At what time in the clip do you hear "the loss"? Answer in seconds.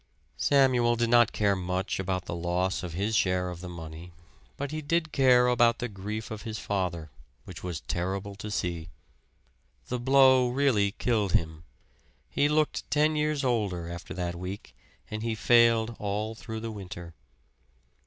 2.25-2.81